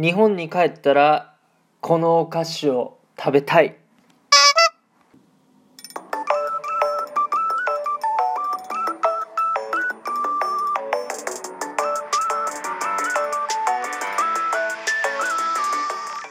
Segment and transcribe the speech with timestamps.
[0.00, 1.34] 日本に帰ったら
[1.80, 3.77] このお菓子を食べたい。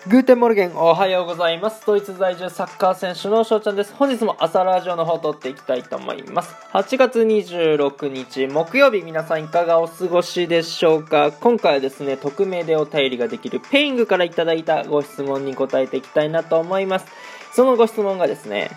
[0.09, 0.77] Guten Morgen。
[0.77, 1.85] おはようございます。
[1.85, 3.93] ドイツ在住サッカー選手の翔ちゃんです。
[3.93, 6.55] 本日も朝ラジオの方を録っていきたいと思います。
[6.71, 11.33] 8月26日木曜日皆さんいかがお過ごしでしょうか？
[11.33, 17.07] 今回はですね匿名でお便りができる Peing からいただいたご質問に答えていきたいなと思います。
[17.51, 18.71] そのご質問がですね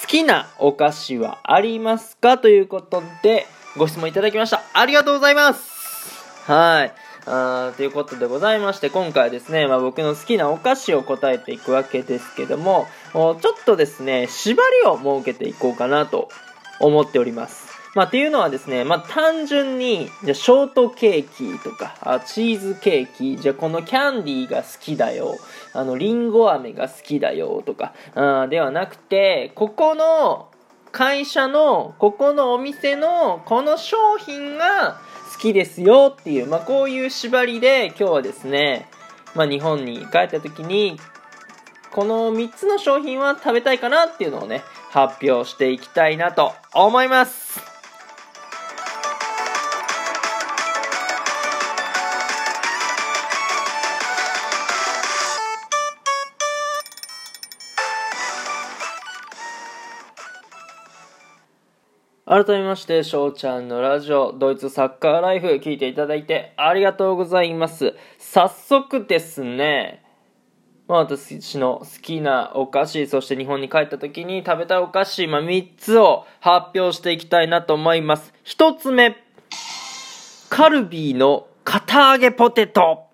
[0.00, 2.38] 好きなお菓子はありますか？
[2.38, 4.62] ということでご質問いただきました。
[4.72, 6.50] ありがとうございます。
[6.50, 6.94] はい
[7.26, 16.28] あということでございまして今回ですね、まあ、僕の好きなお菓子を答えていくわけですけどもちょっとですね縛りを設けていこうかなと
[16.80, 17.70] 思っております。
[17.94, 25.36] まあ、っていうのはですね、まあ、単純に、じゃショートケーキとか、あチーズケーキ、じゃこのキャンディーが好きだよ、
[25.72, 30.50] あの、リンゴ飴が好きだよとか、あではなくて、ここの
[30.92, 35.00] 会社の、ここのお店の、この商品が、
[35.40, 38.88] きですよっていう、まあ、こういう縛りで今日はですね、
[39.34, 40.98] まあ、日本に帰った時に
[41.90, 47.69] この3つの商品は食べたいかなっていうのをね発表していきたいなと思います。
[62.30, 67.96] 改めまして、翔ちゃんのラジオ、ドイツサッカーライフ、聞いていただいてありがとうございます。
[68.18, 70.04] 早速ですね、
[70.86, 78.32] まあ、私の好きなお菓子、そして日本に帰った時に食べたお菓子、まあ、3つを発表していきたいなと思います。
[78.44, 79.16] 1つ目、
[80.50, 83.06] カルビーの堅揚げポテト。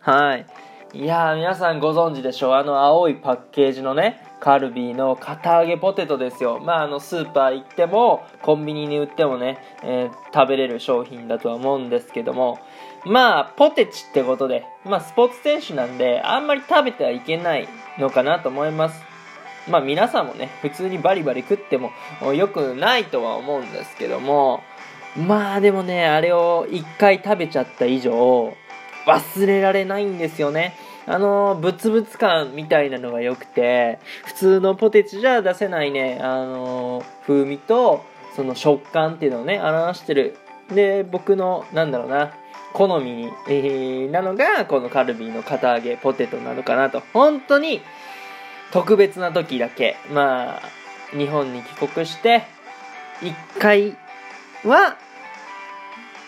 [0.00, 0.46] はい。
[0.94, 2.52] いやー、皆さんご存知でしょう。
[2.54, 6.58] あの青いパッケージのね、カルビーの堅揚げポテトですよ。
[6.58, 12.58] まあ、あの、スーパー行っても、コンビニに売ってもね、えー、食べれる商品だとは思うんですけども、
[13.04, 17.68] まあ、ポテチってことで、まあ、スポーツ選手なんで、あんまり食べてはいけない
[17.98, 19.02] のかなと思います。
[19.68, 21.92] まあ、皆さんもね、普通にバリバリ食っても
[22.34, 24.62] 良くないとは思うんですけども、
[25.14, 28.54] まあ、でもね、あれを一回食べちゃった以上、
[29.04, 30.74] 忘れられないんですよね。
[31.08, 38.04] あのブツブツ感みたいなのが良くて普通のポテチじゃ出せないねあの風味と
[38.36, 40.36] その食感っていうのをね表してる
[40.72, 42.34] で僕のなんだろうな
[42.74, 47.80] 好みに、えー、なのがこのカルビーの堅揚げポテトなのかなと本当に
[48.70, 50.62] 特別な時だけまあ
[51.16, 52.44] 日本に帰国して
[53.22, 53.96] 1回
[54.62, 54.98] は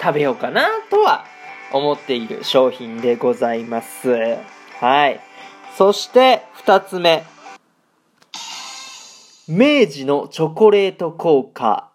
[0.00, 1.26] 食べようかなとは
[1.72, 4.59] 思っている商品でございます。
[4.80, 5.20] はい。
[5.76, 7.22] そして、二つ目。
[9.46, 11.90] 明治のチョコレート効果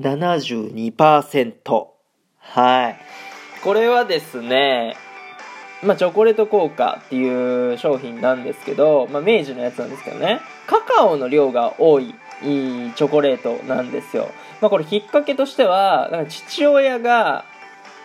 [0.00, 1.86] 72%。
[2.38, 2.96] はい。
[3.62, 4.96] これはですね、
[5.84, 14.32] まあ、チョコレート効果っていう商品なんですけど、まあ、明治のやつなんですけどね、カカオの量が多いチョコレートなんですよ。
[14.60, 17.44] まあ、これきっかけとしては、なんか父親が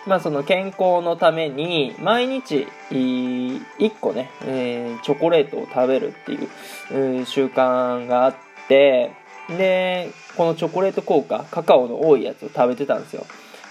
[0.09, 8.35] まあ、その健康のために毎日1個ね、えー、チョコレートを食べるっていう、習慣があっ
[8.67, 9.11] て
[9.55, 13.27] でこのチョコレート効果カカオの多いやつを食べてたんですよ。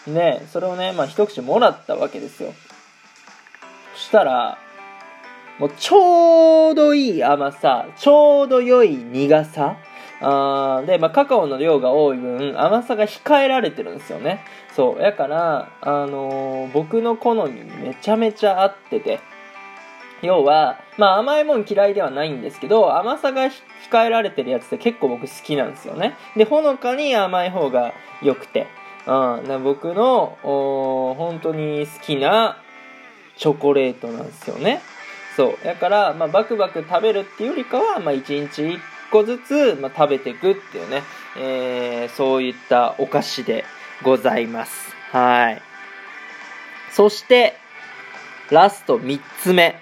[0.07, 2.55] でそれをね、まあ、一口もらったわけですよ。
[3.95, 4.59] そしたら
[5.59, 9.77] もうちょうどいい甘さちょうど良い苦さ
[10.21, 14.41] あで、まあ、カカオの量が多い分甘さが控えられてるんですよね。
[14.79, 19.19] そうやからあのー、僕の好みにめちゃめちゃ合ってて
[20.23, 23.47] 要は、まあ甘いもん嫌いではないんですけど、甘さが
[23.91, 26.17] 控えられてるやつって結構僕好きなんですよね。
[26.37, 28.69] で、ほのかに甘い方が良くて、
[29.07, 32.59] うん、僕の本当に好きな
[33.37, 34.81] チョコレートなんですよね。
[35.37, 35.65] そう。
[35.65, 38.79] だから、まあ、バクバク食べるっていうよりかは、まあ、1日1
[39.11, 41.03] 個ずつ、まあ、食べていくっていうね、
[41.37, 43.65] えー、そういったお菓子で
[44.03, 44.95] ございます。
[45.13, 45.63] はい。
[46.93, 47.57] そして、
[48.51, 49.81] ラスト3つ目。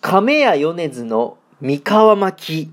[0.00, 2.70] 亀屋米津の三河巻。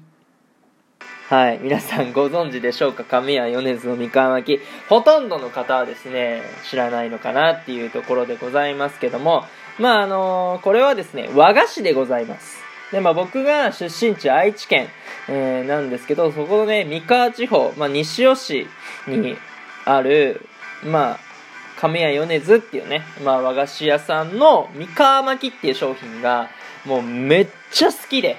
[1.30, 1.60] はい。
[1.62, 3.04] 皆さんご存知でしょうか？
[3.04, 4.62] 亀屋米津の三河巻き。
[4.90, 9.46] ほとんどの方はですね、知らないのかなっていうところでございますけども、
[9.78, 12.69] まあ、あのー、これはですね、和菓子でございます。
[12.92, 14.88] で、まあ僕が出身地愛知県、
[15.28, 18.68] えー、なんですけど、そこのね、三河地方、まあ西尾市
[19.08, 19.38] に
[19.86, 20.42] ある、
[20.84, 21.20] まあ、
[21.80, 26.50] 亀屋米津っていうね、まあ和菓子屋さんの三河巻きっていう商品が、
[26.86, 28.38] もうめっちゃ好きで、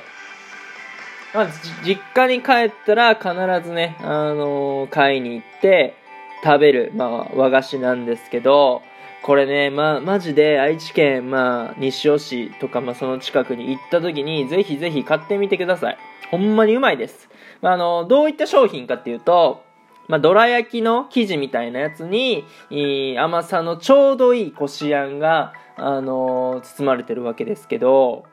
[1.33, 1.49] まあ、
[1.85, 5.95] 実家に帰ったら必ずね、あのー、買いに行って
[6.43, 8.83] 食べる、まあ和菓子なんですけど、
[9.23, 15.99] これね、まあ、マジで愛知県、まあ、西尾市とか、まあ、その近くに行った時に、ぜひぜひ買ってみてください。
[16.31, 17.29] ほんまにうまいです。
[17.61, 19.63] まあ、あの、どういった商品かっていうと、
[20.09, 28.25] まあ、どら焼きの生地みたいなやつに、い甘さのちょうどいいこしあんが、あのー、包まれてるわけですけど、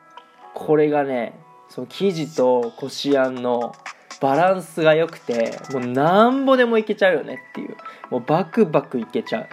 [0.54, 1.38] これがね、
[1.68, 3.74] その生地とこしあんの
[4.20, 7.76] バランスが良くて、もうなんぼでもいけちゃうよねっていう。
[8.10, 9.48] もうバクバクいけちゃう。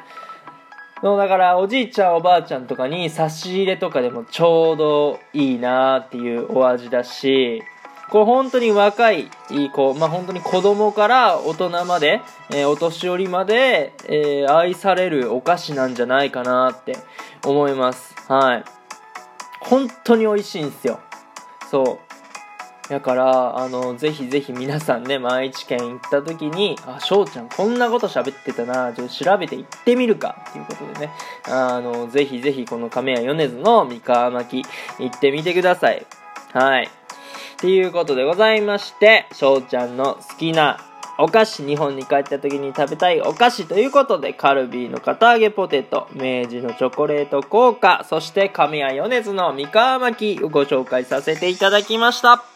[1.01, 7.61] そうだからおじいちゃんおばあちゃんとかに差し入れとかでもちょうどいいなっていうお味だし
[8.09, 9.29] これ本当に若い
[9.73, 12.21] 子、まあ、本当に子供から大人まで、
[12.51, 16.97] えー、お年寄りまで、えー、愛されるお菓子なんじゃないかなって
[17.43, 18.15] 思います。
[18.27, 18.63] はい。
[19.61, 20.99] 本当に美味しいんですよ。
[21.71, 22.14] そう。
[22.89, 31.11] だから、あの、ぜひぜひ皆さんね、愛知県行った時に、あ、翔ちゃんこんなこと喋ってたな、ちょっと調べて行ってみるか、っていうことでね、
[31.47, 34.67] あの、ぜひぜひこの亀屋米津の三河巻き、
[34.99, 36.05] 行ってみてください。
[36.53, 36.85] はい。
[36.85, 36.89] っ
[37.57, 40.77] ていうことでございまして、翔ちゃんの好きな
[41.17, 52.54] お菓子、日本に帰った時に食べたいお菓子ということで、カルビーの堅揚げポテト、明治のチョコレート効果、そして亀屋米津の三河巻きご紹介させていただきました。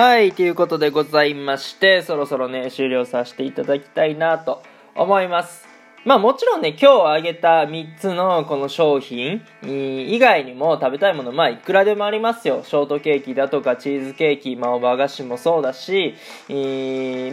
[0.00, 4.62] はい、ということでございまして、そろそろね、終了させていただきたいなと
[4.94, 5.66] 思います。
[6.04, 12.62] まあもちろんね、今日挙げた3つのこの商品以外にも食べたいもの、まあいくらでもありますよ。
[12.62, 16.14] ショートケーキだとかチーズケーキ、まあお和菓子もそうだし、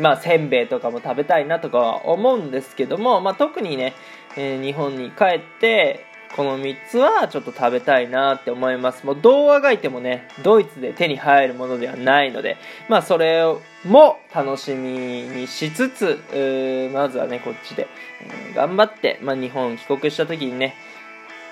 [0.02, 3.94] まあせんべいとかも食べたいなとかは思うんですけども、まあ特にね、
[4.38, 6.04] え、日本に帰って、
[6.36, 9.06] この3つはちょっと食べたいなって思います。
[9.06, 12.57] もうどうあがいてもね、ドイツで手に入るものではないので、
[12.89, 13.44] まあそれ
[13.86, 17.88] も楽しみにしつつ、まずはね、こっちで、
[18.22, 20.75] えー、頑張って、まあ日本帰国した時にね、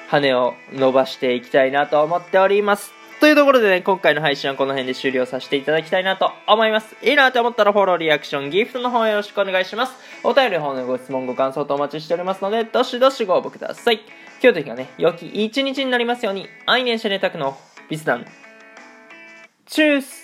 [0.09, 3.02] 羽を伸ばしていきたいなと思っております。
[3.23, 6.93] というところでね、今回の配信はこの辺で終了させていただきたいなと思います。
[7.01, 9.93] いいなと思ったらフォロー、リアクション、ギフトの方よろしくお願いします。
[10.25, 14.01] お便りの方のご質問、ご感想とお待ちしておりますので、どしどしご応募ください。
[14.43, 17.57] 今日という日がね、良き一日になりますように、愛年者ネタクの
[17.89, 18.25] ビスダン。
[19.67, 20.22] チュース